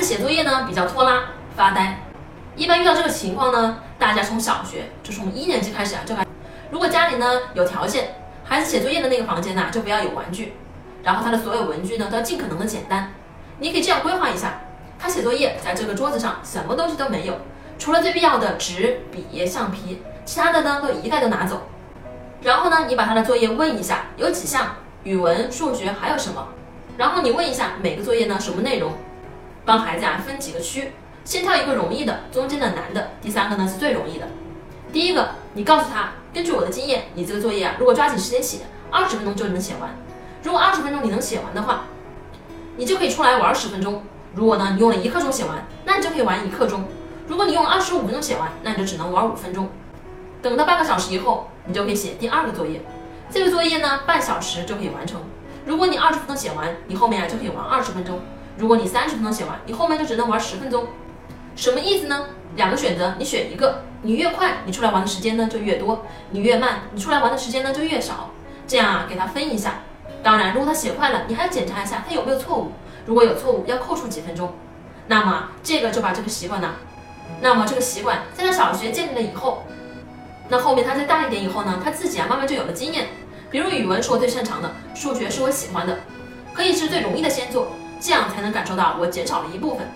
[0.00, 1.22] 写作业呢比较拖拉、
[1.56, 2.02] 发呆。
[2.56, 6.26] 一般遇到这个情况呢，大家从小学就从一年级开始啊，就该
[6.70, 10.54] 如果家里呢有条件，孩子写作业的那个房间呢就不要有玩具，
[11.02, 13.12] 然后他的所有文具呢都要尽可能的简单。
[13.58, 14.60] 你可以这样规划一下，
[14.98, 17.34] 他写作业在这个桌子上什么东西都没有，
[17.78, 21.62] 除了最必要的纸、笔、橡皮，其他的呢都一概都拿走。
[22.42, 26.48] 然后呢，你把他的作业问一下，有几项，语文、数学还有什么？
[26.96, 28.92] 然后你问一下每个作业呢什么内容，
[29.64, 30.92] 帮孩子啊分几个区。
[31.22, 34.26] 先挑一个容易的，中间的难的，第三个呢是最容易的。
[34.92, 38.60] 第一个，你告诉他，根据我的经验，你这个作业啊，如果抓紧时间写，
[38.90, 39.90] 二十分钟就能写完。
[40.42, 41.82] 如果二十分钟你能写完的话，
[42.76, 44.02] 你就可以出来玩十分钟。
[44.34, 46.84] 如果呢你用了一刻钟写完，那你就可以玩一刻钟。
[47.28, 49.68] 如果你用二十五分钟写完，那你就只能玩五分钟。
[50.42, 52.80] 等到半个小时以后，你就可以写第二个作业。
[53.30, 55.20] 这个作业呢，半小时就可以完成。
[55.66, 58.20] 如果你二十分钟写完，你后面啊就可以玩二十分钟。
[58.56, 60.86] 如果你三十分钟写完，你后面就只能玩十分钟。
[61.56, 62.26] 什么意思呢？
[62.56, 68.30] 两个选择，你选一个，你越快，你出来玩的时间呢就越多；你越慢，你出来玩的时间呢就越少。
[68.66, 69.80] 这样啊，给他分一下。
[70.22, 72.72] 当然，如果他写快了，你还要检查一下他有没有错误。
[73.06, 74.52] 如果有错误，要扣除几分钟。
[75.06, 76.74] 那么这个就把这个习惯呢，
[77.40, 79.64] 那么这个习惯在他小学建立了以后，
[80.48, 83.06] 那后面他再大一点以后呢，他自己啊慢慢就有了经验。
[83.50, 86.00] 比如语文是我最擅长的，数学是我喜欢的，
[86.54, 89.86] 可以是最容易的先做，这样才能感受到我减少了一部分。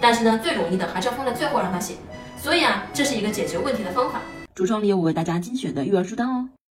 [0.00, 1.94] 但是呢，最容易的还是要放在最后让他写，
[2.36, 4.20] 所以啊，这是一个解决问题的方法。
[4.54, 6.48] 橱窗里有我为大家精选的育儿书单哦。